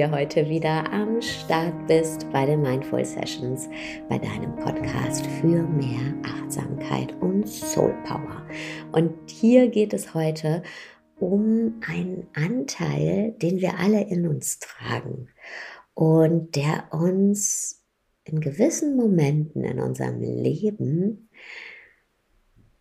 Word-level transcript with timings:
hier 0.00 0.10
heute 0.12 0.48
wieder 0.48 0.90
am 0.94 1.20
Start 1.20 1.86
bist 1.86 2.26
bei 2.32 2.46
den 2.46 2.62
Mindful 2.62 3.04
Sessions, 3.04 3.68
bei 4.08 4.16
deinem 4.16 4.56
Podcast 4.56 5.26
für 5.26 5.62
mehr 5.62 6.14
Achtsamkeit 6.24 7.12
und 7.20 7.46
Soul 7.46 7.92
Power. 8.06 8.46
Und 8.92 9.12
hier 9.28 9.68
geht 9.68 9.92
es 9.92 10.14
heute 10.14 10.62
um 11.18 11.82
einen 11.86 12.26
Anteil, 12.32 13.32
den 13.42 13.60
wir 13.60 13.78
alle 13.78 14.08
in 14.08 14.26
uns 14.26 14.58
tragen 14.58 15.28
und 15.92 16.56
der 16.56 16.84
uns 16.92 17.84
in 18.24 18.40
gewissen 18.40 18.96
Momenten 18.96 19.64
in 19.64 19.80
unserem 19.80 20.22
Leben 20.22 21.28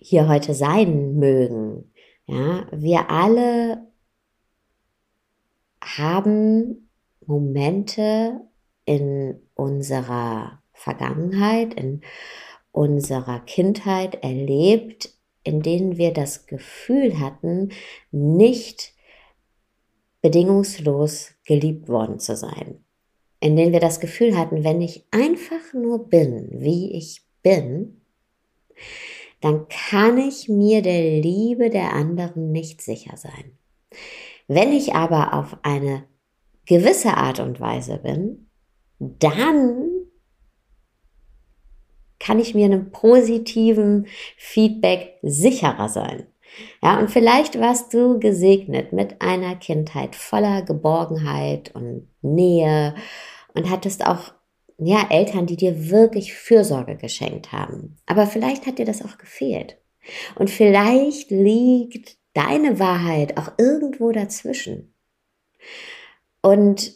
hier 0.00 0.28
heute 0.28 0.54
sein 0.54 1.16
mögen. 1.16 1.92
Ja, 2.26 2.66
wir 2.72 3.10
alle 3.10 3.86
haben 5.80 6.90
Momente 7.26 8.40
in 8.84 9.40
unserer 9.54 10.62
Vergangenheit, 10.72 11.74
in 11.74 12.02
unserer 12.72 13.40
Kindheit 13.40 14.22
erlebt, 14.22 15.14
in 15.42 15.62
denen 15.62 15.96
wir 15.96 16.12
das 16.12 16.46
Gefühl 16.46 17.18
hatten, 17.18 17.70
nicht 18.10 18.94
bedingungslos 20.22 21.32
geliebt 21.44 21.88
worden 21.88 22.18
zu 22.18 22.36
sein 22.36 22.84
in 23.40 23.56
denen 23.56 23.72
wir 23.72 23.80
das 23.80 24.00
Gefühl 24.00 24.36
hatten, 24.36 24.64
wenn 24.64 24.80
ich 24.82 25.06
einfach 25.10 25.72
nur 25.72 26.08
bin, 26.08 26.48
wie 26.52 26.92
ich 26.92 27.22
bin, 27.42 28.02
dann 29.40 29.66
kann 29.68 30.18
ich 30.18 30.48
mir 30.48 30.82
der 30.82 31.20
Liebe 31.20 31.70
der 31.70 31.92
anderen 31.92 32.52
nicht 32.52 32.82
sicher 32.82 33.16
sein. 33.16 33.58
Wenn 34.48 34.72
ich 34.72 34.94
aber 34.94 35.34
auf 35.34 35.56
eine 35.62 36.04
gewisse 36.66 37.16
Art 37.16 37.40
und 37.40 37.60
Weise 37.60 37.98
bin, 37.98 38.50
dann 38.98 39.88
kann 42.18 42.38
ich 42.38 42.54
mir 42.54 42.66
einem 42.66 42.90
positiven 42.90 44.06
Feedback 44.36 45.18
sicherer 45.22 45.88
sein. 45.88 46.26
Ja, 46.82 46.98
und 46.98 47.10
vielleicht 47.10 47.58
warst 47.58 47.94
du 47.94 48.18
gesegnet 48.18 48.92
mit 48.92 49.22
einer 49.22 49.56
Kindheit 49.56 50.16
voller 50.16 50.62
Geborgenheit 50.62 51.74
und 51.74 52.08
Nähe 52.22 52.94
und 53.54 53.70
hattest 53.70 54.06
auch 54.06 54.32
ja, 54.86 55.06
Eltern, 55.10 55.46
die 55.46 55.56
dir 55.56 55.90
wirklich 55.90 56.34
Fürsorge 56.34 56.96
geschenkt 56.96 57.52
haben. 57.52 57.96
Aber 58.06 58.26
vielleicht 58.26 58.66
hat 58.66 58.78
dir 58.78 58.86
das 58.86 59.04
auch 59.04 59.18
gefehlt. 59.18 59.78
Und 60.36 60.50
vielleicht 60.50 61.30
liegt 61.30 62.16
deine 62.34 62.78
Wahrheit 62.78 63.36
auch 63.36 63.52
irgendwo 63.58 64.12
dazwischen. 64.12 64.94
Und 66.42 66.92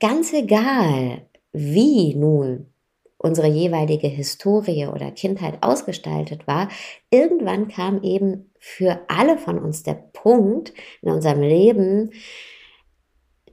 ganz 0.00 0.32
egal, 0.32 1.28
wie 1.52 2.14
nun 2.14 2.72
unsere 3.18 3.48
jeweilige 3.48 4.08
Historie 4.08 4.86
oder 4.86 5.10
Kindheit 5.10 5.62
ausgestaltet 5.62 6.46
war, 6.46 6.68
irgendwann 7.10 7.68
kam 7.68 8.02
eben 8.02 8.52
für 8.58 9.00
alle 9.08 9.38
von 9.38 9.58
uns 9.58 9.82
der 9.82 9.94
Punkt 9.94 10.72
in 11.02 11.10
unserem 11.10 11.40
Leben, 11.40 12.10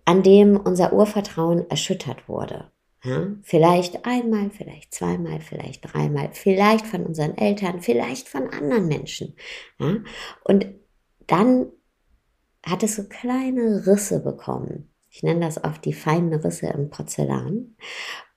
an 0.06 0.22
dem 0.22 0.58
unser 0.58 0.92
Urvertrauen 0.94 1.70
erschüttert 1.70 2.28
wurde. 2.28 2.73
Ja, 3.04 3.28
vielleicht 3.42 4.06
einmal, 4.06 4.50
vielleicht 4.50 4.94
zweimal, 4.94 5.42
vielleicht 5.42 5.94
dreimal, 5.94 6.30
vielleicht 6.32 6.88
von 6.88 7.06
unseren 7.06 7.38
Eltern, 7.38 7.82
vielleicht 7.82 8.30
von 8.30 8.50
anderen 8.50 8.88
Menschen. 8.88 9.36
Ja, 9.78 9.98
und 10.44 10.68
dann 11.28 11.68
hat 12.66 12.82
es 12.84 12.96
so 12.96 13.04
kleine 13.04 13.86
Risse 13.86 14.24
bekommen. 14.24 14.90
Ich 15.10 15.22
nenne 15.22 15.42
das 15.42 15.64
oft 15.64 15.84
die 15.86 15.94
feinen 15.94 16.34
Risse 16.34 16.68
im 16.68 16.90
Porzellan. 16.90 17.76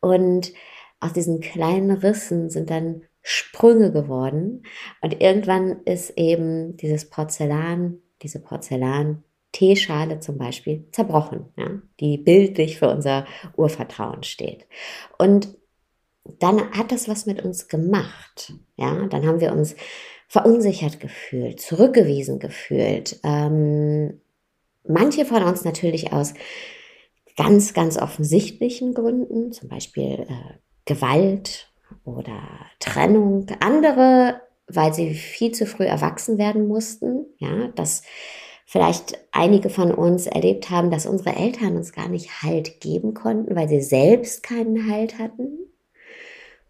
Und 0.00 0.52
aus 1.00 1.12
diesen 1.12 1.40
kleinen 1.40 1.90
Rissen 1.90 2.50
sind 2.50 2.68
dann 2.68 3.02
Sprünge 3.22 3.92
geworden. 3.92 4.64
Und 5.00 5.20
irgendwann 5.20 5.82
ist 5.84 6.10
eben 6.16 6.76
dieses 6.76 7.08
Porzellan, 7.08 8.02
diese 8.22 8.40
Porzellan-Teeschale 9.56 10.20
zum 10.20 10.38
Beispiel 10.38 10.86
zerbrochen, 10.92 11.46
ja, 11.56 11.80
die 12.00 12.18
bildlich 12.18 12.78
für 12.78 12.88
unser 12.88 13.26
Urvertrauen 13.56 14.22
steht. 14.22 14.66
Und 15.18 15.48
dann 16.38 16.70
hat 16.72 16.92
das 16.92 17.08
was 17.08 17.26
mit 17.26 17.44
uns 17.44 17.68
gemacht. 17.68 18.54
Ja, 18.76 19.06
dann 19.06 19.26
haben 19.26 19.40
wir 19.40 19.52
uns 19.52 19.76
verunsichert 20.28 20.98
gefühlt, 21.00 21.60
zurückgewiesen 21.60 22.38
gefühlt. 22.38 23.20
Ähm, 23.22 24.20
manche 24.86 25.24
von 25.24 25.42
uns 25.44 25.64
natürlich 25.64 26.12
aus 26.12 26.34
ganz, 27.36 27.74
ganz 27.74 27.96
offensichtlichen 27.96 28.94
Gründen, 28.94 29.52
zum 29.52 29.68
Beispiel 29.68 30.26
äh, 30.28 30.58
Gewalt 30.84 31.72
oder 32.04 32.42
Trennung. 32.80 33.46
Andere, 33.60 34.40
weil 34.66 34.92
sie 34.92 35.14
viel 35.14 35.52
zu 35.52 35.64
früh 35.64 35.84
erwachsen 35.84 36.38
werden 36.38 36.66
mussten. 36.66 37.26
Ja, 37.38 37.68
dass 37.68 38.02
vielleicht 38.66 39.16
einige 39.30 39.70
von 39.70 39.92
uns 39.92 40.26
erlebt 40.26 40.70
haben, 40.70 40.90
dass 40.90 41.06
unsere 41.06 41.36
Eltern 41.36 41.76
uns 41.76 41.92
gar 41.92 42.08
nicht 42.08 42.42
Halt 42.42 42.80
geben 42.80 43.14
konnten, 43.14 43.54
weil 43.54 43.68
sie 43.68 43.80
selbst 43.80 44.42
keinen 44.42 44.90
Halt 44.90 45.18
hatten. 45.18 45.50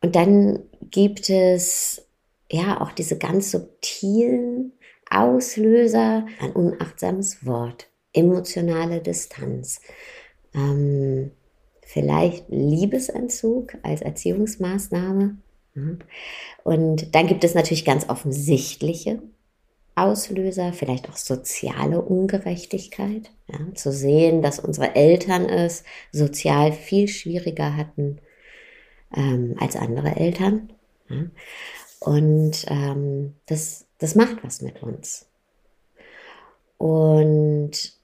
Und 0.02 0.14
dann 0.14 0.60
gibt 0.90 1.30
es 1.30 2.06
ja 2.52 2.80
auch 2.80 2.92
diese 2.92 3.18
ganz 3.18 3.50
subtilen 3.50 4.72
Auslöser, 5.10 6.26
ein 6.38 6.52
unachtsames 6.52 7.46
Wort, 7.46 7.88
emotionale 8.12 9.00
Distanz, 9.00 9.80
ähm, 10.54 11.30
vielleicht 11.82 12.44
Liebesentzug 12.50 13.74
als 13.82 14.02
Erziehungsmaßnahme. 14.02 15.38
Und 16.62 17.14
dann 17.14 17.26
gibt 17.26 17.44
es 17.44 17.54
natürlich 17.54 17.84
ganz 17.84 18.08
offensichtliche 18.08 19.22
Auslöser, 19.96 20.72
vielleicht 20.72 21.08
auch 21.08 21.16
soziale 21.16 22.00
Ungerechtigkeit. 22.02 23.30
Ja, 23.48 23.58
zu 23.74 23.90
sehen, 23.92 24.42
dass 24.42 24.58
unsere 24.58 24.94
Eltern 24.94 25.46
es 25.46 25.84
sozial 26.12 26.72
viel 26.72 27.08
schwieriger 27.08 27.76
hatten 27.76 28.18
ähm, 29.14 29.56
als 29.58 29.74
andere 29.76 30.16
Eltern. 30.16 30.72
Ja. 31.08 31.24
Und 32.00 32.66
ähm, 32.68 33.34
das, 33.46 33.86
das 33.98 34.14
macht 34.14 34.44
was 34.44 34.62
mit 34.62 34.82
uns. 34.82 35.26
Und 36.78 37.96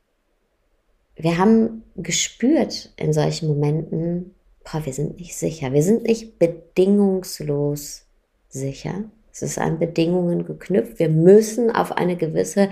wir 1.16 1.38
haben 1.38 1.84
gespürt 1.96 2.92
in 2.96 3.12
solchen 3.12 3.48
Momenten, 3.48 4.34
boah, 4.64 4.84
wir 4.86 4.92
sind 4.92 5.18
nicht 5.18 5.36
sicher. 5.36 5.72
Wir 5.72 5.82
sind 5.82 6.04
nicht 6.04 6.38
bedingungslos 6.38 8.06
sicher. 8.48 9.04
Es 9.32 9.42
ist 9.42 9.58
an 9.58 9.78
Bedingungen 9.78 10.44
geknüpft. 10.44 10.98
Wir 10.98 11.08
müssen 11.08 11.70
auf 11.70 11.92
eine 11.92 12.16
gewisse 12.16 12.68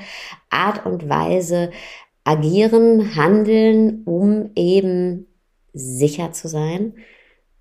Art 0.51 0.85
und 0.85 1.09
Weise 1.09 1.71
agieren, 2.25 3.17
handeln, 3.17 4.03
um 4.05 4.51
eben 4.55 5.27
sicher 5.73 6.33
zu 6.33 6.49
sein. 6.49 6.95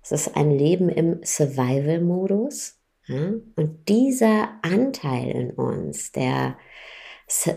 Es 0.02 0.12
ist 0.12 0.36
ein 0.36 0.50
Leben 0.50 0.88
im 0.88 1.20
Survival-Modus. 1.24 2.78
Ja? 3.06 3.32
Und 3.56 3.88
dieser 3.88 4.50
Anteil 4.62 5.30
in 5.30 5.50
uns, 5.52 6.12
der 6.12 6.56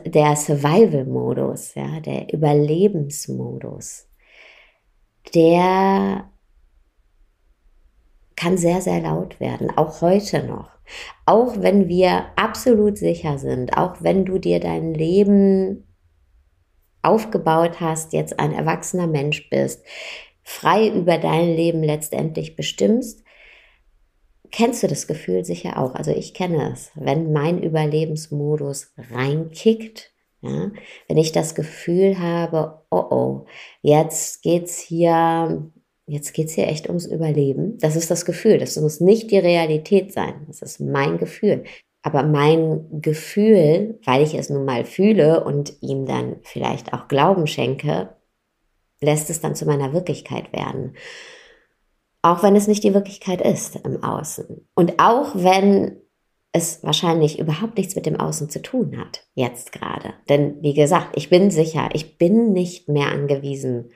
der 0.06 0.36
Survival-Modus, 0.36 1.74
ja, 1.76 2.00
der 2.00 2.32
Überlebensmodus, 2.32 4.08
der 5.34 6.30
kann 8.44 8.58
sehr, 8.58 8.82
sehr 8.82 9.00
laut 9.00 9.40
werden, 9.40 9.72
auch 9.78 10.02
heute 10.02 10.44
noch. 10.44 10.70
Auch 11.26 11.62
wenn 11.62 11.88
wir 11.88 12.26
absolut 12.36 12.98
sicher 12.98 13.38
sind, 13.38 13.78
auch 13.78 13.96
wenn 14.02 14.26
du 14.26 14.38
dir 14.38 14.60
dein 14.60 14.94
Leben 14.94 15.88
aufgebaut 17.02 17.80
hast, 17.80 18.12
jetzt 18.12 18.40
ein 18.40 18.52
erwachsener 18.52 19.08
Mensch 19.08 19.50
bist, 19.50 19.86
frei 20.44 20.90
über 20.90 21.18
dein 21.18 21.56
Leben 21.56 21.84
letztendlich 21.84 22.58
bestimmst, 22.58 23.24
kennst 24.52 24.84
du 24.84 24.88
das 24.88 25.08
Gefühl 25.08 25.46
sicher 25.46 25.78
auch. 25.78 25.96
Also 25.96 26.12
ich 26.12 26.34
kenne 26.34 26.74
es, 26.74 26.92
wenn 26.96 27.32
mein 27.32 27.64
Überlebensmodus 27.64 28.92
reinkickt, 28.98 30.12
ja, 30.42 30.72
wenn 31.08 31.18
ich 31.18 31.32
das 31.32 31.56
Gefühl 31.56 32.20
habe, 32.20 32.82
oh 32.92 33.06
oh, 33.10 33.46
jetzt 33.82 34.44
geht's 34.44 34.80
hier, 34.80 35.72
jetzt 36.06 36.34
geht's 36.34 36.54
hier 36.54 36.68
echt 36.68 36.88
ums 36.88 37.06
Überleben. 37.06 37.78
Das 37.80 37.96
ist 37.96 38.12
das 38.12 38.26
Gefühl. 38.26 38.58
Das 38.58 38.76
muss 38.78 39.00
nicht 39.00 39.32
die 39.32 39.38
Realität 39.38 40.12
sein. 40.14 40.46
Das 40.48 40.62
ist 40.62 40.80
mein 40.80 41.18
Gefühl. 41.18 41.64
Aber 42.02 42.24
mein 42.24 43.02
Gefühl, 43.02 44.00
weil 44.04 44.24
ich 44.24 44.34
es 44.34 44.50
nun 44.50 44.66
mal 44.66 44.84
fühle 44.84 45.44
und 45.44 45.82
ihm 45.82 46.06
dann 46.06 46.38
vielleicht 46.44 46.94
auch 46.94 47.08
Glauben 47.08 47.48
schenke, 47.48 48.10
lässt 49.00 49.30
es 49.30 49.40
dann 49.40 49.56
zu 49.56 49.66
meiner 49.66 49.94
Wirklichkeit 49.94 50.52
werden. 50.52 50.96
Auch 52.22 52.44
wenn 52.44 52.56
es 52.56 52.68
nicht 52.68 52.84
die 52.84 52.94
Wirklichkeit 52.94 53.42
ist 53.42 53.78
im 53.86 54.04
Außen. 54.04 54.68
Und 54.76 55.00
auch 55.00 55.34
wenn 55.36 55.98
es 56.54 56.84
wahrscheinlich 56.84 57.40
überhaupt 57.40 57.78
nichts 57.78 57.96
mit 57.96 58.06
dem 58.06 58.20
Außen 58.20 58.50
zu 58.50 58.62
tun 58.62 58.98
hat, 58.98 59.26
jetzt 59.34 59.72
gerade. 59.72 60.14
Denn 60.30 60.62
wie 60.62 60.74
gesagt, 60.74 61.16
ich 61.16 61.30
bin 61.30 61.52
sicher, 61.52 61.90
ich 61.94 62.18
bin 62.18 62.54
nicht 62.54 62.88
mehr 62.88 63.08
angewiesen 63.08 63.92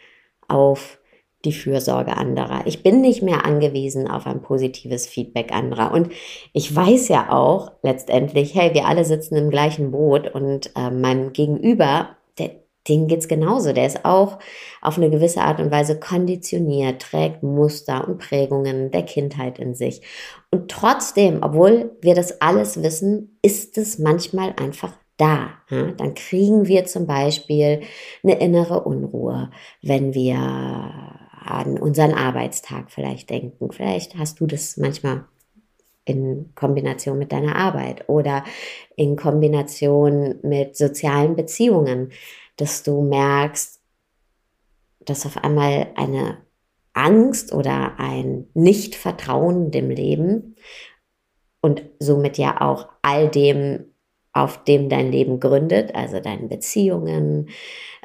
auf 0.48 1.00
die 1.48 1.54
Fürsorge 1.54 2.18
anderer. 2.18 2.62
Ich 2.66 2.84
bin 2.84 3.00
nicht 3.02 3.24
mehr 3.24 3.46
angewiesen 3.46 4.08
auf 4.10 4.28
ein 4.28 4.42
positives 4.42 5.08
Feedback 5.08 5.54
anderer. 5.54 5.94
Und 5.94 6.12
ich 6.54 6.76
weiß 6.76 7.08
ja 7.08 7.32
auch 7.32 7.72
letztendlich, 7.84 8.54
hey, 8.54 8.74
wir 8.74 8.86
alle 8.86 9.06
sitzen 9.06 9.38
im 9.38 9.50
gleichen 9.50 9.92
Boot 9.92 10.34
und 10.34 10.72
äh, 10.76 10.92
meinem 10.92 11.32
Gegenüber, 11.32 12.10
der, 12.38 12.52
dem 12.90 13.08
geht's 13.08 13.30
genauso. 13.30 13.72
Der 13.72 13.88
ist 13.88 14.04
auch 14.04 14.40
auf 14.82 14.98
eine 14.98 15.10
gewisse 15.10 15.42
Art 15.42 15.62
und 15.62 15.72
Weise 15.72 16.00
konditioniert, 16.00 17.02
trägt 17.02 17.44
Muster 17.44 18.06
und 18.08 18.18
Prägungen 18.18 18.92
der 18.92 19.04
Kindheit 19.04 19.58
in 19.58 19.74
sich. 19.74 20.02
Und 20.52 20.70
trotzdem, 20.70 21.40
obwohl 21.42 21.98
wir 22.02 22.14
das 22.14 22.42
alles 22.42 22.84
wissen, 22.84 23.40
ist 23.42 23.78
es 23.78 24.00
manchmal 24.00 24.54
einfach 24.62 24.92
da. 25.18 25.50
Ja? 25.70 25.92
Dann 25.92 26.14
kriegen 26.14 26.68
wir 26.68 26.86
zum 26.86 27.08
Beispiel 27.08 27.82
eine 28.24 28.40
innere 28.40 28.84
Unruhe, 28.84 29.50
wenn 29.82 30.14
wir 30.14 31.27
an 31.52 31.78
unseren 31.80 32.14
Arbeitstag 32.14 32.92
vielleicht 32.92 33.30
denken. 33.30 33.72
Vielleicht 33.72 34.16
hast 34.16 34.40
du 34.40 34.48
das 34.48 34.78
manchmal 34.78 35.26
in 36.06 36.52
Kombination 36.56 37.18
mit 37.18 37.32
deiner 37.32 37.56
Arbeit 37.56 38.08
oder 38.08 38.44
in 38.96 39.16
Kombination 39.16 40.40
mit 40.42 40.78
sozialen 40.78 41.36
Beziehungen, 41.36 42.12
dass 42.56 42.84
du 42.84 43.02
merkst, 43.02 43.82
dass 45.02 45.26
auf 45.26 45.38
einmal 45.44 45.88
eine 45.96 46.38
Angst 46.94 47.54
oder 47.54 48.00
ein 48.00 48.48
Nichtvertrauen 48.54 49.72
dem 49.72 49.90
Leben 49.90 50.56
und 51.62 51.84
somit 52.00 52.38
ja 52.38 52.62
auch 52.62 52.90
all 53.02 53.30
dem, 53.30 53.94
auf 54.38 54.64
dem 54.64 54.90
dein 54.90 55.12
Leben 55.12 55.40
gründet, 55.40 55.96
also 55.96 56.20
deinen 56.20 56.48
Beziehungen, 56.48 57.50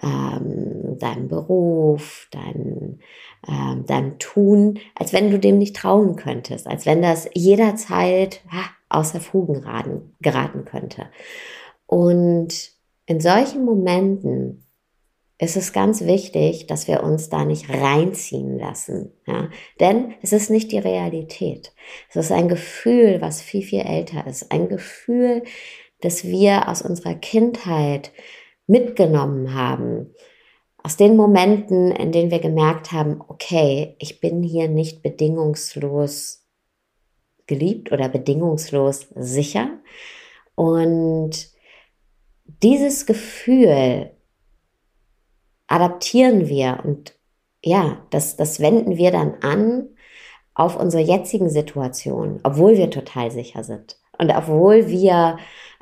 ähm, 0.02 0.98
deinem 0.98 1.28
Beruf, 1.28 2.28
dein, 2.30 3.00
ähm, 3.46 3.84
deinem 3.86 4.18
Tun, 4.18 4.78
als 4.94 5.12
wenn 5.12 5.30
du 5.30 5.38
dem 5.38 5.58
nicht 5.58 5.76
trauen 5.76 6.16
könntest, 6.16 6.66
als 6.66 6.86
wenn 6.86 7.02
das 7.02 7.28
jederzeit 7.34 8.40
ha, 8.50 8.64
außer 8.88 9.20
Fugen 9.20 9.60
geraten, 9.60 10.14
geraten 10.20 10.64
könnte. 10.64 11.06
Und 11.86 12.72
in 13.06 13.20
solchen 13.20 13.64
Momenten 13.64 14.64
ist 15.38 15.56
es 15.56 15.72
ganz 15.72 16.02
wichtig, 16.02 16.68
dass 16.68 16.86
wir 16.86 17.02
uns 17.02 17.28
da 17.28 17.44
nicht 17.44 17.68
reinziehen 17.68 18.58
lassen. 18.60 19.10
Ja? 19.26 19.48
Denn 19.80 20.14
es 20.22 20.32
ist 20.32 20.50
nicht 20.50 20.70
die 20.70 20.78
Realität. 20.78 21.72
Es 22.08 22.14
ist 22.14 22.30
ein 22.30 22.46
Gefühl, 22.46 23.20
was 23.20 23.42
viel, 23.42 23.62
viel 23.62 23.80
älter 23.80 24.24
ist. 24.28 24.52
Ein 24.52 24.68
Gefühl, 24.68 25.42
das 26.02 26.24
wir 26.24 26.68
aus 26.68 26.82
unserer 26.82 27.14
Kindheit 27.14 28.12
mitgenommen 28.66 29.54
haben. 29.54 30.14
Aus 30.82 30.96
den 30.96 31.16
Momenten, 31.16 31.92
in 31.92 32.12
denen 32.12 32.30
wir 32.30 32.40
gemerkt 32.40 32.92
haben, 32.92 33.22
okay, 33.28 33.96
ich 33.98 34.20
bin 34.20 34.42
hier 34.42 34.68
nicht 34.68 35.02
bedingungslos 35.02 36.44
geliebt 37.46 37.92
oder 37.92 38.08
bedingungslos 38.08 39.08
sicher. 39.14 39.70
Und 40.54 41.50
dieses 42.46 43.06
Gefühl 43.06 44.10
adaptieren 45.68 46.48
wir 46.48 46.80
und 46.84 47.14
ja, 47.64 48.04
das, 48.10 48.36
das 48.36 48.58
wenden 48.58 48.96
wir 48.96 49.12
dann 49.12 49.34
an 49.42 49.88
auf 50.54 50.76
unsere 50.78 51.02
jetzigen 51.02 51.48
Situationen, 51.48 52.40
obwohl 52.42 52.76
wir 52.76 52.90
total 52.90 53.30
sicher 53.30 53.62
sind 53.62 53.96
und 54.18 54.30
obwohl 54.30 54.88
wir 54.88 55.38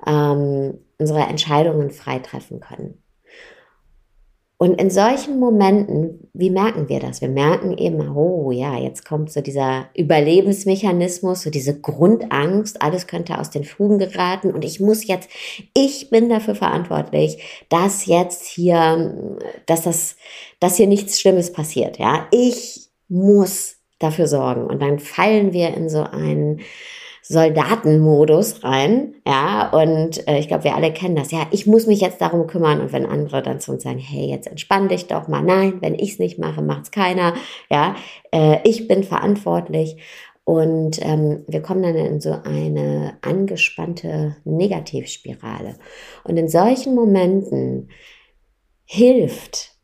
ähm, 0.07 0.79
unsere 0.99 1.21
Entscheidungen 1.21 1.91
frei 1.91 2.19
treffen 2.19 2.61
können. 2.61 3.03
Und 4.63 4.79
in 4.79 4.91
solchen 4.91 5.41
Momenten, 5.41 6.29
wie 6.35 6.51
merken 6.51 6.91
wir 6.91 7.01
das? 7.01 7.23
Wir 7.23 7.31
merken 7.31 7.79
eben, 7.79 8.15
oh 8.15 8.51
ja, 8.51 8.77
jetzt 8.77 9.07
kommt 9.07 9.33
so 9.33 9.41
dieser 9.41 9.89
Überlebensmechanismus, 9.97 11.41
so 11.41 11.49
diese 11.49 11.81
Grundangst, 11.81 12.83
alles 12.83 13.07
könnte 13.07 13.39
aus 13.39 13.49
den 13.49 13.65
Fugen 13.65 13.99
geraten 13.99 14.53
und 14.53 14.63
ich 14.63 14.79
muss 14.79 15.07
jetzt, 15.07 15.31
ich 15.73 16.11
bin 16.11 16.29
dafür 16.29 16.55
verantwortlich, 16.55 17.43
dass 17.71 18.05
jetzt 18.05 18.45
hier, 18.45 19.39
dass 19.65 19.81
das, 19.81 20.17
dass 20.59 20.77
hier 20.77 20.89
nichts 20.89 21.19
Schlimmes 21.19 21.55
passiert, 21.55 21.99
ja. 21.99 22.27
Ich 22.31 22.91
muss 23.09 23.77
dafür 23.99 24.27
sorgen. 24.27 24.67
Und 24.67 24.83
dann 24.83 24.99
fallen 24.99 25.55
wir 25.55 25.75
in 25.75 25.89
so 25.89 26.03
einen 26.03 26.61
Soldatenmodus 27.31 28.65
rein, 28.65 29.15
ja, 29.25 29.71
und 29.71 30.27
äh, 30.27 30.41
ich 30.41 30.49
glaube, 30.49 30.65
wir 30.65 30.75
alle 30.75 30.93
kennen 30.93 31.15
das, 31.15 31.31
ja, 31.31 31.47
ich 31.53 31.65
muss 31.65 31.87
mich 31.87 32.01
jetzt 32.01 32.21
darum 32.21 32.49
kümmern 32.49 32.81
und 32.81 32.93
wenn 32.93 33.07
andere 33.07 33.41
dann 33.41 33.61
zu 33.61 33.71
uns 33.71 33.85
sagen, 33.85 34.01
hey, 34.01 34.29
jetzt 34.29 34.49
entspann 34.49 34.89
dich 34.89 35.07
doch 35.07 35.29
mal, 35.29 35.41
nein, 35.41 35.75
wenn 35.81 35.95
ich 35.95 36.15
es 36.15 36.19
nicht 36.19 36.41
mache, 36.41 36.61
macht's 36.61 36.91
keiner, 36.91 37.35
ja, 37.71 37.95
äh, 38.33 38.59
ich 38.65 38.89
bin 38.89 39.05
verantwortlich. 39.05 39.97
Und 40.43 40.99
ähm, 41.03 41.45
wir 41.47 41.63
kommen 41.63 41.85
dann 41.85 41.95
in 41.95 42.21
so 42.21 42.33
eine 42.33 43.17
angespannte 43.21 44.35
Negativspirale. 44.43 45.77
Und 46.25 46.37
in 46.37 46.49
solchen 46.49 46.97
Momenten 46.97 47.91
hilft 48.85 49.77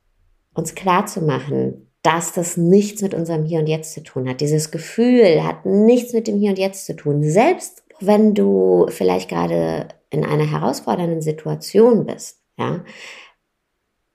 uns 0.52 0.74
klarzumachen, 0.74 1.85
dass 2.06 2.32
das 2.32 2.56
nichts 2.56 3.02
mit 3.02 3.14
unserem 3.14 3.44
Hier 3.44 3.58
und 3.58 3.66
Jetzt 3.66 3.92
zu 3.92 4.00
tun 4.00 4.28
hat. 4.28 4.40
Dieses 4.40 4.70
Gefühl 4.70 5.42
hat 5.42 5.66
nichts 5.66 6.12
mit 6.12 6.28
dem 6.28 6.38
Hier 6.38 6.50
und 6.50 6.58
Jetzt 6.58 6.86
zu 6.86 6.94
tun. 6.94 7.24
Selbst 7.24 7.82
wenn 7.98 8.32
du 8.32 8.86
vielleicht 8.90 9.28
gerade 9.28 9.88
in 10.10 10.24
einer 10.24 10.48
herausfordernden 10.48 11.20
Situation 11.20 12.06
bist, 12.06 12.38
ja, 12.56 12.84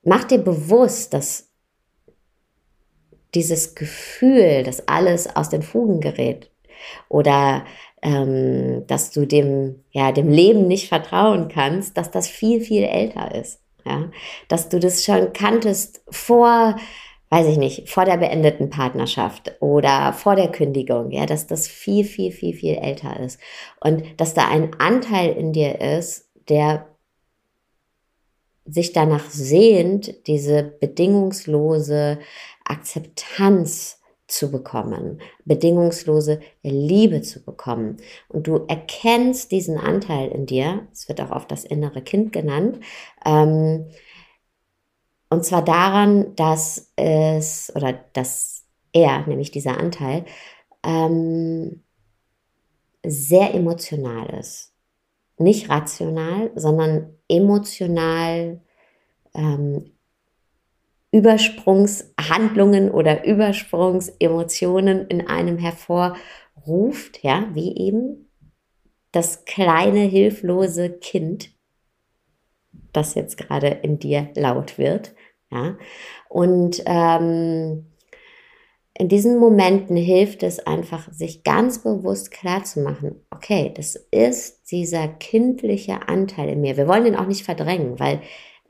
mach 0.04 0.24
dir 0.24 0.38
bewusst, 0.38 1.14
dass 1.14 1.50
dieses 3.36 3.76
Gefühl, 3.76 4.64
dass 4.64 4.88
alles 4.88 5.36
aus 5.36 5.50
den 5.50 5.62
Fugen 5.62 6.00
gerät 6.00 6.50
oder 7.10 7.66
ähm, 8.02 8.88
dass 8.88 9.12
du 9.12 9.26
dem, 9.26 9.84
ja, 9.92 10.14
dem 10.14 10.30
Leben 10.30 10.66
nicht 10.70 10.88
vertrauen 10.88 11.50
kannst, 11.50 11.98
dass 11.98 12.10
das 12.10 12.30
viel, 12.30 12.62
viel 12.62 12.84
älter 12.84 13.36
ist. 13.36 13.60
Ja? 13.86 14.10
Dass 14.48 14.70
du 14.70 14.80
das 14.80 15.04
schon 15.04 15.34
kanntest 15.34 16.02
vor 16.10 16.78
weiß 17.32 17.48
ich 17.48 17.58
nicht, 17.58 17.90
vor 17.90 18.04
der 18.04 18.18
beendeten 18.18 18.70
Partnerschaft 18.70 19.56
oder 19.62 20.12
vor 20.12 20.36
der 20.36 20.52
Kündigung, 20.52 21.12
ja, 21.12 21.26
dass 21.26 21.48
das 21.48 21.66
viel, 21.66 22.04
viel, 22.04 22.32
viel, 22.32 22.54
viel 22.54 22.76
älter 22.76 23.20
ist. 23.22 23.40
Und 23.80 24.04
dass 24.18 24.34
da 24.34 24.50
ein 24.50 24.76
Anteil 24.80 25.32
in 25.32 25.54
dir 25.54 25.80
ist, 25.80 26.30
der 26.50 26.90
sich 28.66 28.92
danach 28.92 29.30
sehnt, 29.30 30.28
diese 30.28 30.62
bedingungslose 30.62 32.20
Akzeptanz 32.66 34.02
zu 34.28 34.52
bekommen, 34.52 35.22
bedingungslose 35.46 36.42
Liebe 36.64 37.22
zu 37.22 37.44
bekommen. 37.44 37.98
Und 38.28 38.48
du 38.48 38.66
erkennst 38.68 39.52
diesen 39.52 39.78
Anteil 39.78 40.30
in 40.32 40.46
dir, 40.46 40.88
es 40.92 41.08
wird 41.08 41.22
auch 41.22 41.32
oft 41.32 41.50
das 41.50 41.64
innere 41.64 42.02
Kind 42.02 42.34
genannt, 42.34 42.82
ähm, 43.26 43.88
und 45.32 45.46
zwar 45.46 45.64
daran, 45.64 46.36
dass 46.36 46.92
es, 46.98 47.72
oder 47.74 47.94
dass 48.14 48.66
er, 48.92 49.26
nämlich 49.28 49.50
dieser 49.50 49.80
Anteil, 49.80 50.26
ähm, 50.84 51.84
sehr 53.06 53.54
emotional 53.54 54.30
ist. 54.38 54.74
Nicht 55.38 55.70
rational, 55.70 56.52
sondern 56.56 57.18
emotional 57.30 58.62
ähm, 59.34 59.94
Übersprungshandlungen 61.14 62.92
oder 62.92 63.26
Übersprungsemotionen 63.26 65.08
in 65.08 65.28
einem 65.28 65.58
hervorruft, 65.58 67.24
ja, 67.24 67.50
wie 67.54 67.78
eben 67.78 68.30
das 69.14 69.46
kleine, 69.46 70.02
hilflose 70.02 70.90
Kind, 70.90 71.52
das 72.92 73.16
jetzt 73.16 73.38
gerade 73.38 73.68
in 73.68 73.98
dir 73.98 74.30
laut 74.36 74.78
wird. 74.78 75.16
Ja? 75.52 75.78
Und 76.30 76.82
ähm, 76.86 77.88
in 78.94 79.08
diesen 79.08 79.40
Momenten 79.40 79.96
hilft 79.96 80.44
es 80.44 80.60
einfach, 80.60 81.12
sich 81.12 81.44
ganz 81.44 81.82
bewusst 81.82 82.30
klar 82.32 82.64
zu 82.64 82.82
machen, 82.82 83.16
okay, 83.32 83.72
das 83.76 83.96
ist 84.12 84.72
dieser 84.72 85.08
kindliche 85.08 86.08
Anteil 86.08 86.50
in 86.50 86.62
mir. 86.62 86.78
Wir 86.78 86.88
wollen 86.88 87.06
den 87.06 87.16
auch 87.16 87.26
nicht 87.26 87.44
verdrängen, 87.44 88.00
weil 88.00 88.22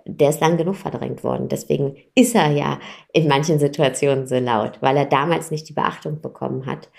der 0.06 0.30
ist 0.30 0.42
lang 0.42 0.58
genug 0.58 0.76
verdrängt 0.76 1.24
worden. 1.24 1.48
Deswegen 1.48 1.96
ist 2.16 2.36
er 2.36 2.52
ja 2.52 2.80
in 3.14 3.28
manchen 3.28 3.60
Situationen 3.60 4.28
so 4.28 4.38
laut, 4.40 4.82
weil 4.82 4.98
er 4.98 5.06
damals 5.06 5.52
nicht 5.52 5.70
die 5.70 5.74
Beachtung 5.74 6.22
bekommen 6.22 6.66
hat. 6.66 6.90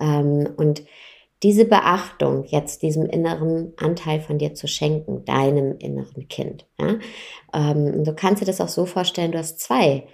Ähm, 0.00 0.48
und 0.56 0.82
diese 1.42 1.64
Beachtung 1.64 2.44
jetzt 2.44 2.82
diesem 2.82 3.06
inneren 3.06 3.72
Anteil 3.76 4.20
von 4.20 4.38
dir 4.38 4.54
zu 4.54 4.66
schenken, 4.66 5.24
deinem 5.24 5.78
inneren 5.78 6.28
Kind. 6.28 6.66
Ja? 6.80 6.98
Ähm, 7.54 8.04
du 8.04 8.14
kannst 8.14 8.42
dir 8.42 8.46
das 8.46 8.60
auch 8.60 8.68
so 8.68 8.86
vorstellen, 8.86 9.32
du 9.32 9.38
hast 9.38 9.60
zwei 9.60 10.06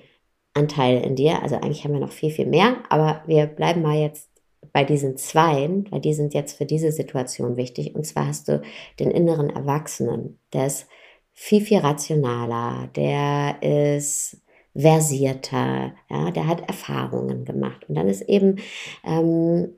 Anteile 0.53 1.03
in 1.03 1.17
dir. 1.17 1.43
Also 1.43 1.57
eigentlich 1.57 1.85
haben 1.85 1.95
wir 1.95 2.01
noch 2.01 2.13
viel, 2.13 2.31
viel 2.31 2.47
mehr, 2.47 2.77
aber 2.91 3.23
wir 3.27 3.47
bleiben 3.47 3.83
mal 3.83 3.99
jetzt 3.99 4.31
bei 4.73 4.85
diesen 4.85 5.17
zweien, 5.17 5.91
weil 5.91 6.01
die 6.01 6.15
sind 6.15 6.35
jetzt 6.35 6.57
für 6.57 6.67
diese 6.67 6.93
Situation 6.93 7.57
wichtig. 7.57 7.95
Und 7.95 8.05
zwar 8.05 8.27
hast 8.27 8.49
du 8.49 8.63
den 8.99 9.11
inneren 9.11 9.51
Erwachsenen, 9.51 10.39
der 10.53 10.67
ist 10.67 10.87
viel, 11.33 11.61
viel 11.61 11.79
rationaler, 11.79 12.89
der 12.95 13.63
ist 13.63 14.41
versierter, 14.77 15.95
ja, 16.11 16.31
der 16.31 16.47
hat 16.47 16.69
Erfahrungen 16.69 17.45
gemacht. 17.45 17.89
Und 17.89 17.95
dann 17.95 18.09
ist 18.09 18.23
eben 18.23 18.57
ähm, 19.05 19.75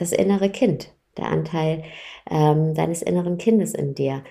das 0.00 0.12
innere 0.12 0.50
Kind, 0.50 0.92
der 1.16 1.26
Anteil 1.26 1.84
ähm, 2.30 2.74
deines 2.74 3.02
inneren 3.02 3.38
Kindes 3.38 3.74
in 3.74 3.94
dir, 3.94 4.24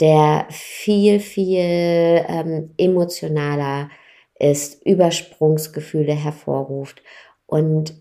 der 0.00 0.46
viel, 0.50 1.20
viel 1.20 2.24
ähm, 2.28 2.72
emotionaler 2.76 3.90
ist, 4.38 4.84
Übersprungsgefühle 4.86 6.12
hervorruft. 6.14 7.02
Und 7.46 7.94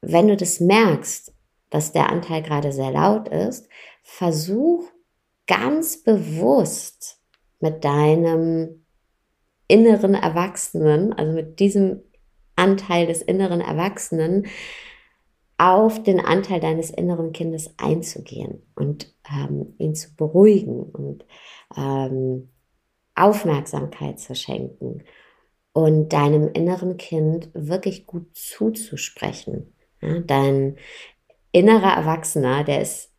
wenn 0.00 0.28
du 0.28 0.36
das 0.36 0.60
merkst, 0.60 1.32
dass 1.70 1.92
der 1.92 2.10
Anteil 2.10 2.42
gerade 2.42 2.72
sehr 2.72 2.90
laut 2.90 3.28
ist, 3.28 3.68
versuch 4.02 4.84
ganz 5.46 6.02
bewusst 6.02 7.20
mit 7.60 7.84
deinem 7.84 8.84
inneren 9.68 10.14
Erwachsenen, 10.14 11.12
also 11.12 11.32
mit 11.32 11.60
diesem 11.60 12.02
Anteil 12.56 13.06
des 13.06 13.22
inneren 13.22 13.60
Erwachsenen, 13.60 14.46
auf 15.58 16.02
den 16.02 16.20
Anteil 16.20 16.60
deines 16.60 16.90
inneren 16.90 17.32
Kindes 17.32 17.74
einzugehen 17.78 18.62
und 18.76 19.14
ähm, 19.30 19.74
ihn 19.78 19.94
zu 19.94 20.14
beruhigen 20.14 20.82
und 20.84 21.26
ähm, 21.76 22.48
Aufmerksamkeit 23.16 24.20
zu 24.20 24.36
schenken 24.36 25.02
und 25.72 26.12
deinem 26.12 26.48
inneren 26.52 26.96
Kind 26.96 27.50
wirklich 27.54 28.06
gut 28.06 28.36
zuzusprechen. 28.36 29.74
Ja, 30.00 30.20
dein 30.20 30.76
innerer 31.50 31.96
Erwachsener, 31.96 32.62
der 32.62 32.82
ist 32.82 33.12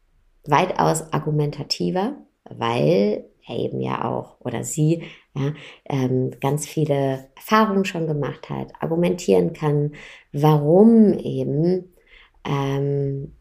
weitaus 0.46 1.12
argumentativer, 1.12 2.15
weil 2.46 3.25
er 3.46 3.58
eben 3.58 3.81
ja 3.81 4.05
auch 4.05 4.39
oder 4.39 4.63
sie 4.63 5.03
ja, 5.36 5.53
ähm, 5.86 6.31
ganz 6.39 6.65
viele 6.65 7.27
Erfahrungen 7.36 7.84
schon 7.84 8.08
gemacht 8.08 8.50
hat, 8.50 8.72
argumentieren 8.79 9.51
kann, 9.51 9.93
warum 10.31 11.13
eben 11.19 11.93
ähm, 12.46 13.34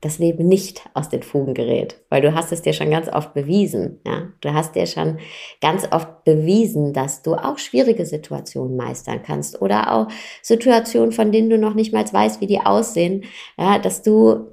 das 0.00 0.18
Leben 0.18 0.48
nicht 0.48 0.88
aus 0.94 1.10
den 1.10 1.22
Fugen 1.22 1.52
gerät, 1.52 2.00
weil 2.08 2.22
du 2.22 2.34
hast 2.34 2.52
es 2.52 2.62
dir 2.62 2.72
schon 2.72 2.90
ganz 2.90 3.08
oft 3.08 3.34
bewiesen, 3.34 4.00
ja. 4.06 4.28
Du 4.40 4.54
hast 4.54 4.74
dir 4.74 4.86
schon 4.86 5.18
ganz 5.60 5.86
oft 5.90 6.24
bewiesen, 6.24 6.94
dass 6.94 7.22
du 7.22 7.34
auch 7.34 7.58
schwierige 7.58 8.06
Situationen 8.06 8.76
meistern 8.76 9.22
kannst 9.22 9.60
oder 9.60 9.92
auch 9.92 10.08
Situationen, 10.42 11.12
von 11.12 11.32
denen 11.32 11.50
du 11.50 11.58
noch 11.58 11.74
nicht 11.74 11.92
mal 11.92 12.04
weißt, 12.10 12.40
wie 12.40 12.46
die 12.46 12.60
aussehen, 12.60 13.24
ja, 13.58 13.78
dass 13.78 14.02
du 14.02 14.46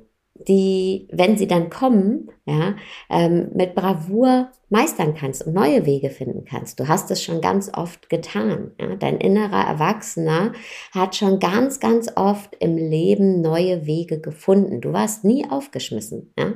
die, 0.48 1.08
wenn 1.12 1.38
sie 1.38 1.48
dann 1.48 1.70
kommen, 1.70 2.32
ja, 2.46 2.76
ähm, 3.10 3.50
mit 3.54 3.76
Bravour 3.76 4.52
meistern 4.70 5.16
kannst 5.16 5.46
und 5.46 5.54
neue 5.54 5.86
Wege 5.86 6.10
finden 6.10 6.44
kannst. 6.46 6.80
Du 6.80 6.88
hast 6.88 7.10
es 7.12 7.24
schon 7.24 7.42
ganz 7.42 7.72
oft 7.74 8.10
getan. 8.10 8.72
Ja? 8.80 8.96
Dein 8.96 9.18
innerer 9.18 9.66
Erwachsener 9.66 10.54
hat 10.92 11.16
schon 11.16 11.40
ganz, 11.40 11.80
ganz 11.80 12.12
oft 12.16 12.56
im 12.60 12.76
Leben 12.76 13.42
neue 13.42 13.86
Wege 13.86 14.20
gefunden. 14.20 14.82
Du 14.82 14.92
warst 14.92 15.24
nie 15.24 15.50
aufgeschmissen. 15.50 16.34
Ja? 16.38 16.54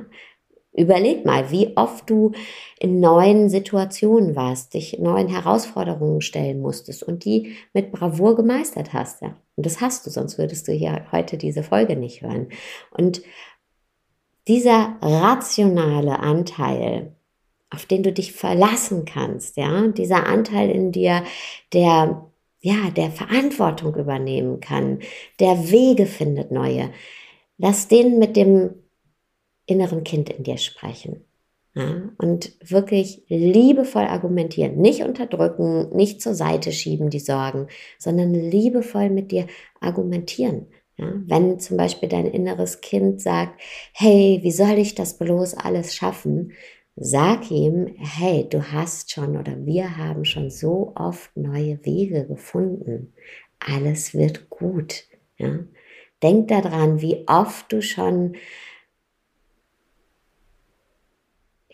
Überleg 0.74 1.26
mal, 1.26 1.50
wie 1.50 1.76
oft 1.76 2.08
du 2.08 2.32
in 2.78 3.00
neuen 3.00 3.50
Situationen 3.50 4.34
warst, 4.36 4.72
dich 4.72 4.98
neuen 4.98 5.28
Herausforderungen 5.28 6.22
stellen 6.22 6.60
musstest 6.60 7.02
und 7.02 7.26
die 7.26 7.56
mit 7.74 7.92
Bravour 7.92 8.36
gemeistert 8.36 8.94
hast. 8.94 9.20
Ja? 9.20 9.36
Und 9.56 9.66
das 9.66 9.80
hast 9.80 10.06
du, 10.06 10.10
sonst 10.10 10.38
würdest 10.38 10.68
du 10.68 10.72
hier 10.72 11.06
heute 11.12 11.36
diese 11.36 11.62
Folge 11.62 11.96
nicht 11.96 12.22
hören. 12.22 12.48
Und 12.90 13.22
dieser 14.48 14.96
rationale 15.00 16.18
Anteil, 16.18 17.14
auf 17.70 17.86
den 17.86 18.02
du 18.02 18.12
dich 18.12 18.32
verlassen 18.32 19.04
kannst, 19.04 19.56
ja, 19.56 19.86
dieser 19.88 20.26
Anteil 20.26 20.70
in 20.70 20.92
dir, 20.92 21.24
der 21.72 22.28
ja, 22.62 22.90
der 22.90 23.10
Verantwortung 23.10 23.96
übernehmen 23.96 24.60
kann, 24.60 25.00
der 25.40 25.70
Wege 25.70 26.06
findet 26.06 26.52
neue. 26.52 26.90
Lass 27.58 27.88
den 27.88 28.18
mit 28.20 28.36
dem 28.36 28.70
inneren 29.66 30.04
Kind 30.04 30.30
in 30.30 30.44
dir 30.44 30.58
sprechen. 30.58 31.24
Ja, 31.74 32.10
und 32.18 32.52
wirklich 32.62 33.22
liebevoll 33.28 34.04
argumentieren, 34.04 34.76
nicht 34.76 35.02
unterdrücken, 35.02 35.88
nicht 35.96 36.20
zur 36.20 36.34
Seite 36.34 36.70
schieben 36.70 37.08
die 37.08 37.18
Sorgen, 37.18 37.68
sondern 37.98 38.34
liebevoll 38.34 39.08
mit 39.08 39.32
dir 39.32 39.46
argumentieren. 39.80 40.66
Ja, 41.02 41.22
wenn 41.26 41.58
zum 41.58 41.76
Beispiel 41.76 42.08
dein 42.08 42.26
inneres 42.26 42.80
Kind 42.80 43.20
sagt, 43.20 43.60
hey, 43.92 44.40
wie 44.42 44.50
soll 44.50 44.78
ich 44.78 44.94
das 44.94 45.18
bloß 45.18 45.54
alles 45.54 45.94
schaffen? 45.94 46.52
Sag 46.96 47.50
ihm, 47.50 47.94
hey, 47.96 48.46
du 48.48 48.70
hast 48.70 49.10
schon 49.10 49.36
oder 49.36 49.64
wir 49.64 49.96
haben 49.96 50.24
schon 50.24 50.50
so 50.50 50.92
oft 50.94 51.34
neue 51.36 51.84
Wege 51.84 52.26
gefunden. 52.26 53.14
Alles 53.58 54.14
wird 54.14 54.50
gut. 54.50 55.04
Ja? 55.38 55.60
Denk 56.22 56.48
daran, 56.48 57.00
wie 57.00 57.24
oft 57.26 57.72
du 57.72 57.82
schon 57.82 58.36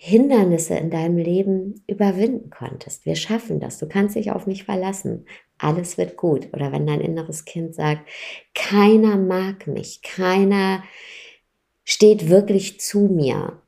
Hindernisse 0.00 0.76
in 0.76 0.90
deinem 0.90 1.16
Leben 1.16 1.82
überwinden 1.88 2.50
konntest. 2.50 3.04
Wir 3.04 3.16
schaffen 3.16 3.58
das. 3.58 3.78
Du 3.78 3.88
kannst 3.88 4.14
dich 4.14 4.30
auf 4.30 4.46
mich 4.46 4.62
verlassen. 4.62 5.26
Alles 5.58 5.98
wird 5.98 6.16
gut. 6.16 6.48
Oder 6.52 6.70
wenn 6.70 6.86
dein 6.86 7.00
inneres 7.00 7.44
Kind 7.44 7.74
sagt, 7.74 8.08
keiner 8.54 9.16
mag 9.16 9.66
mich, 9.66 10.00
keiner 10.02 10.84
steht 11.82 12.28
wirklich 12.28 12.78
zu 12.78 13.00
mir, 13.08 13.60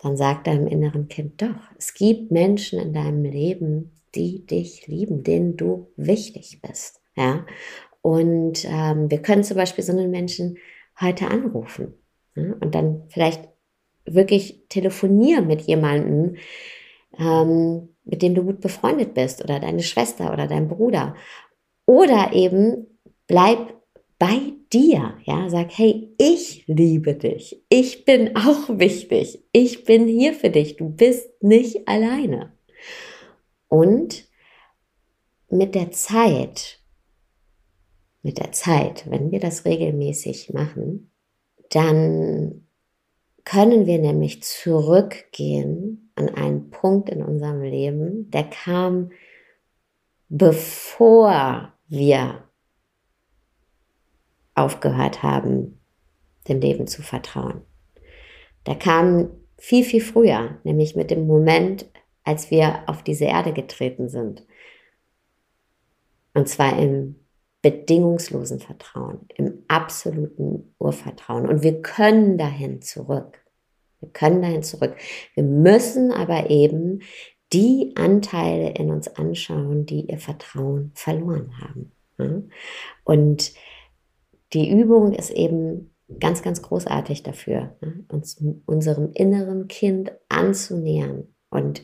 dann 0.00 0.18
sagt 0.18 0.46
deinem 0.46 0.66
inneren 0.66 1.08
Kind 1.08 1.40
doch, 1.40 1.56
es 1.78 1.94
gibt 1.94 2.30
Menschen 2.30 2.78
in 2.78 2.92
deinem 2.92 3.24
Leben, 3.24 3.92
die 4.14 4.44
dich 4.44 4.86
lieben, 4.86 5.22
denen 5.22 5.56
du 5.56 5.90
wichtig 5.96 6.60
bist. 6.60 7.00
Ja? 7.16 7.46
Und 8.02 8.66
ähm, 8.66 9.10
wir 9.10 9.22
können 9.22 9.44
zum 9.44 9.56
Beispiel 9.56 9.82
so 9.82 9.92
einen 9.92 10.10
Menschen 10.10 10.58
heute 11.00 11.28
anrufen 11.28 11.94
ja? 12.34 12.52
und 12.60 12.74
dann 12.74 13.04
vielleicht 13.08 13.48
wirklich 14.04 14.64
telefonieren 14.68 15.46
mit 15.46 15.62
jemandem, 15.62 16.36
ähm, 17.18 17.88
mit 18.04 18.22
dem 18.22 18.34
du 18.34 18.42
gut 18.42 18.60
befreundet 18.60 19.14
bist 19.14 19.42
oder 19.44 19.60
deine 19.60 19.82
Schwester 19.82 20.32
oder 20.32 20.46
dein 20.46 20.68
Bruder. 20.68 21.14
Oder 21.86 22.32
eben 22.32 22.86
bleib 23.26 23.80
bei 24.18 24.52
dir, 24.72 25.16
ja, 25.24 25.48
sag, 25.48 25.76
hey, 25.76 26.14
ich 26.18 26.64
liebe 26.66 27.14
dich. 27.14 27.62
Ich 27.68 28.04
bin 28.04 28.36
auch 28.36 28.68
wichtig. 28.68 29.42
Ich 29.52 29.84
bin 29.84 30.06
hier 30.06 30.34
für 30.34 30.50
dich. 30.50 30.76
Du 30.76 30.90
bist 30.90 31.30
nicht 31.42 31.88
alleine. 31.88 32.52
Und 33.68 34.28
mit 35.48 35.74
der 35.74 35.90
Zeit, 35.90 36.80
mit 38.22 38.38
der 38.38 38.52
Zeit, 38.52 39.10
wenn 39.10 39.30
wir 39.30 39.40
das 39.40 39.64
regelmäßig 39.64 40.52
machen, 40.52 41.10
dann 41.70 42.66
können 43.50 43.86
wir 43.86 43.98
nämlich 43.98 44.44
zurückgehen 44.44 46.12
an 46.14 46.28
einen 46.28 46.70
Punkt 46.70 47.10
in 47.10 47.20
unserem 47.20 47.62
Leben, 47.62 48.30
der 48.30 48.44
kam, 48.44 49.10
bevor 50.28 51.72
wir 51.88 52.44
aufgehört 54.54 55.24
haben, 55.24 55.80
dem 56.46 56.60
Leben 56.60 56.86
zu 56.86 57.02
vertrauen. 57.02 57.62
Der 58.66 58.76
kam 58.76 59.30
viel, 59.58 59.82
viel 59.82 60.00
früher, 60.00 60.60
nämlich 60.62 60.94
mit 60.94 61.10
dem 61.10 61.26
Moment, 61.26 61.86
als 62.22 62.52
wir 62.52 62.84
auf 62.86 63.02
diese 63.02 63.24
Erde 63.24 63.52
getreten 63.52 64.08
sind. 64.08 64.46
Und 66.34 66.48
zwar 66.48 66.78
im 66.78 67.16
bedingungslosen 67.62 68.58
Vertrauen, 68.58 69.26
im 69.36 69.64
absoluten 69.68 70.74
Urvertrauen. 70.78 71.48
Und 71.48 71.62
wir 71.62 71.82
können 71.82 72.38
dahin 72.38 72.80
zurück. 72.80 73.38
Wir 74.00 74.08
können 74.10 74.40
dahin 74.40 74.62
zurück. 74.62 74.96
Wir 75.34 75.44
müssen 75.44 76.10
aber 76.10 76.48
eben 76.48 77.02
die 77.52 77.92
Anteile 77.96 78.70
in 78.70 78.90
uns 78.90 79.08
anschauen, 79.08 79.84
die 79.84 80.06
ihr 80.06 80.18
Vertrauen 80.18 80.92
verloren 80.94 81.52
haben. 81.60 81.92
Und 83.04 83.52
die 84.52 84.70
Übung 84.70 85.12
ist 85.12 85.30
eben 85.30 85.94
ganz, 86.18 86.42
ganz 86.42 86.62
großartig 86.62 87.22
dafür, 87.22 87.76
uns 88.08 88.42
unserem 88.66 89.12
inneren 89.12 89.68
Kind 89.68 90.12
anzunähern 90.28 91.28
und 91.50 91.82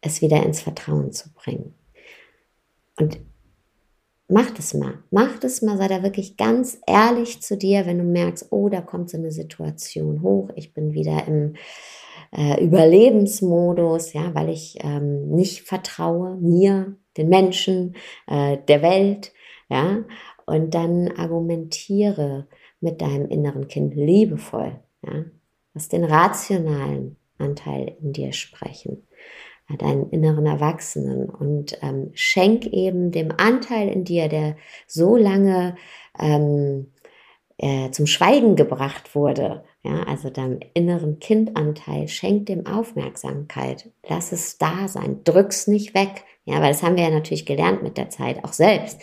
es 0.00 0.22
wieder 0.22 0.42
ins 0.44 0.60
Vertrauen 0.60 1.12
zu 1.12 1.32
bringen. 1.32 1.74
Und 2.96 3.20
mach 4.28 4.50
das 4.50 4.74
mal. 4.74 5.02
Mach 5.10 5.38
das 5.38 5.62
mal, 5.62 5.78
sei 5.78 5.88
da 5.88 6.02
wirklich 6.02 6.36
ganz 6.36 6.78
ehrlich 6.86 7.42
zu 7.42 7.56
dir, 7.56 7.86
wenn 7.86 7.98
du 7.98 8.04
merkst, 8.04 8.48
oh, 8.50 8.68
da 8.68 8.80
kommt 8.80 9.10
so 9.10 9.16
eine 9.16 9.32
Situation 9.32 10.22
hoch, 10.22 10.50
ich 10.54 10.74
bin 10.74 10.92
wieder 10.92 11.26
im 11.26 11.54
äh, 12.36 12.62
Überlebensmodus, 12.62 14.12
ja, 14.12 14.34
weil 14.34 14.50
ich 14.50 14.78
ähm, 14.82 15.30
nicht 15.30 15.62
vertraue 15.62 16.36
mir, 16.36 16.96
den 17.16 17.28
Menschen, 17.28 17.96
äh, 18.26 18.58
der 18.68 18.82
Welt, 18.82 19.32
ja, 19.68 20.04
und 20.46 20.74
dann 20.74 21.10
argumentiere 21.16 22.46
mit 22.80 23.00
deinem 23.00 23.28
inneren 23.28 23.66
Kind 23.66 23.94
liebevoll, 23.94 24.78
ja, 25.04 25.24
lass 25.74 25.88
den 25.88 26.04
rationalen 26.04 27.16
Anteil 27.38 27.96
in 28.00 28.12
dir 28.12 28.32
sprechen, 28.32 29.06
deinen 29.76 30.08
inneren 30.10 30.46
Erwachsenen 30.46 31.28
und 31.28 31.78
ähm, 31.82 32.10
schenk 32.14 32.66
eben 32.66 33.10
dem 33.10 33.32
Anteil 33.36 33.88
in 33.88 34.04
dir, 34.04 34.28
der 34.28 34.56
so 34.86 35.16
lange 35.16 35.76
ähm, 36.18 36.92
äh, 37.58 37.90
zum 37.90 38.06
Schweigen 38.06 38.56
gebracht 38.56 39.14
wurde, 39.14 39.64
ja, 39.84 40.02
also 40.04 40.28
deinem 40.28 40.58
inneren 40.74 41.20
Kindanteil, 41.20 42.08
schenk 42.08 42.46
dem 42.46 42.66
Aufmerksamkeit. 42.66 43.90
Lass 44.08 44.32
es 44.32 44.58
da 44.58 44.88
sein. 44.88 45.20
Drück's 45.24 45.68
nicht 45.68 45.94
weg. 45.94 46.24
Ja, 46.44 46.62
weil 46.62 46.72
das 46.72 46.82
haben 46.82 46.96
wir 46.96 47.04
ja 47.04 47.10
natürlich 47.10 47.44
gelernt 47.44 47.82
mit 47.82 47.98
der 47.98 48.08
Zeit, 48.08 48.42
auch 48.42 48.54
selbst. 48.54 48.98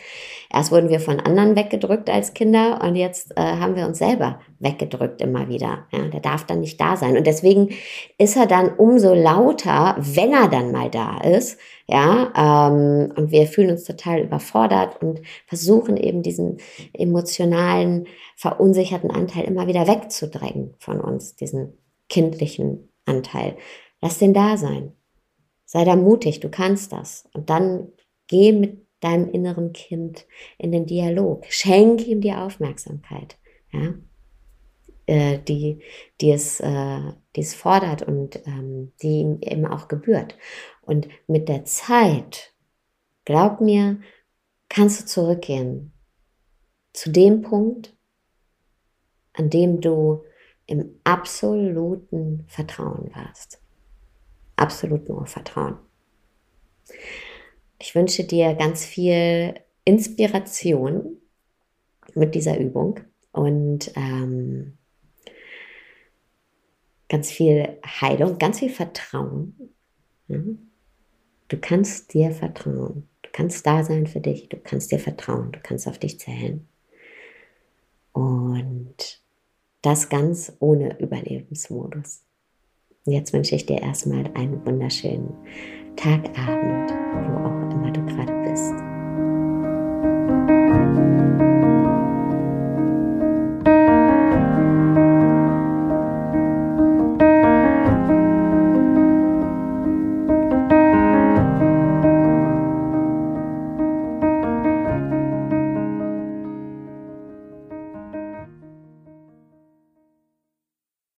Erst 0.51 0.71
wurden 0.71 0.89
wir 0.89 0.99
von 0.99 1.19
anderen 1.19 1.55
weggedrückt 1.55 2.09
als 2.09 2.33
Kinder 2.33 2.81
und 2.81 2.95
jetzt 2.95 3.37
äh, 3.37 3.41
haben 3.41 3.75
wir 3.75 3.85
uns 3.85 3.99
selber 3.99 4.39
weggedrückt 4.57 5.21
immer 5.21 5.47
wieder. 5.47 5.85
Ja, 5.91 6.07
der 6.07 6.21
darf 6.21 6.45
dann 6.45 6.61
nicht 6.61 6.81
da 6.81 6.97
sein. 6.97 7.15
Und 7.15 7.27
deswegen 7.27 7.69
ist 8.17 8.35
er 8.35 8.47
dann 8.47 8.69
umso 8.75 9.13
lauter, 9.13 9.95
wenn 9.99 10.33
er 10.33 10.47
dann 10.47 10.71
mal 10.71 10.89
da 10.89 11.19
ist. 11.19 11.59
Ja, 11.87 12.31
ähm, 12.35 13.13
und 13.15 13.29
wir 13.29 13.45
fühlen 13.45 13.69
uns 13.69 13.83
total 13.83 14.21
überfordert 14.21 15.03
und 15.03 15.21
versuchen 15.45 15.97
eben 15.97 16.23
diesen 16.23 16.57
emotionalen, 16.93 18.07
verunsicherten 18.35 19.11
Anteil 19.11 19.43
immer 19.43 19.67
wieder 19.67 19.87
wegzudrängen 19.87 20.64
von 20.79 20.99
uns, 20.99 21.35
diesen 21.35 21.77
kindlichen 22.09 22.89
Anteil. 23.05 23.57
Lass 24.01 24.19
den 24.19 24.33
da 24.33 24.57
sein. 24.57 24.93
Sei 25.65 25.83
da 25.83 25.95
mutig, 25.95 26.39
du 26.39 26.49
kannst 26.49 26.91
das. 26.91 27.27
Und 27.33 27.49
dann 27.49 27.91
geh 28.27 28.51
mit 28.51 28.85
deinem 28.99 29.29
inneren 29.29 29.73
Kind 29.73 30.25
in 30.57 30.71
den 30.71 30.85
Dialog. 30.85 31.45
Schenk 31.49 32.05
ihm 32.07 32.21
die 32.21 32.33
Aufmerksamkeit, 32.33 33.37
ja, 33.71 33.93
äh, 35.05 35.39
die, 35.39 35.81
die, 36.21 36.31
es, 36.31 36.59
äh, 36.59 37.13
die 37.35 37.41
es 37.41 37.53
fordert 37.53 38.01
und 38.01 38.39
ähm, 38.47 38.93
die 39.01 39.19
ihm 39.19 39.37
eben 39.41 39.65
auch 39.65 39.87
gebührt. 39.87 40.35
Und 40.81 41.07
mit 41.27 41.49
der 41.49 41.65
Zeit, 41.65 42.53
glaub 43.25 43.61
mir, 43.61 43.99
kannst 44.69 45.01
du 45.01 45.05
zurückgehen 45.05 45.93
zu 46.93 47.11
dem 47.11 47.41
Punkt, 47.41 47.95
an 49.33 49.49
dem 49.49 49.81
du 49.81 50.23
im 50.67 50.99
absoluten 51.03 52.45
Vertrauen 52.47 53.11
warst 53.13 53.59
absolut 54.55 55.07
nur 55.09 55.25
Vertrauen. 55.25 55.77
Ich 57.79 57.95
wünsche 57.95 58.23
dir 58.23 58.53
ganz 58.55 58.85
viel 58.85 59.55
Inspiration 59.83 61.17
mit 62.13 62.35
dieser 62.35 62.57
Übung 62.59 63.01
und 63.31 63.91
ähm, 63.95 64.77
ganz 67.09 67.31
viel 67.31 67.79
Heilung, 67.85 68.37
ganz 68.37 68.59
viel 68.59 68.69
Vertrauen. 68.69 69.73
Du 70.27 71.57
kannst 71.59 72.13
dir 72.13 72.31
vertrauen. 72.31 73.07
Du 73.21 73.29
kannst 73.31 73.67
da 73.67 73.83
sein 73.83 74.07
für 74.07 74.21
dich. 74.21 74.49
Du 74.49 74.57
kannst 74.57 74.91
dir 74.91 74.99
vertrauen. 74.99 75.51
Du 75.51 75.59
kannst 75.61 75.87
auf 75.87 75.99
dich 75.99 76.19
zählen. 76.19 76.67
Und 78.13 79.21
das 79.85 80.09
ganz 80.09 80.51
ohne 80.59 80.99
Überlebensmodus. 80.99 82.23
Jetzt 83.05 83.33
wünsche 83.33 83.55
ich 83.55 83.67
dir 83.67 83.81
erstmal 83.81 84.25
einen 84.33 84.65
wunderschönen 84.65 85.31
Tagabend, 85.95 86.91
wo 86.91 87.35
auch 87.37 87.71
immer 87.71 87.91
du 87.91 88.03
gerade 88.07 88.33
bist. 88.49 88.73